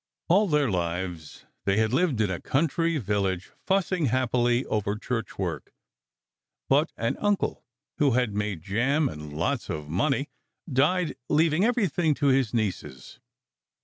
[0.29, 5.75] All their lives they had lived in a country village, fussing happily over church work;
[6.67, 7.63] but an uncle,
[7.99, 10.27] who had made jam and lots of money,
[10.67, 13.19] died, leaving everything to his nieces.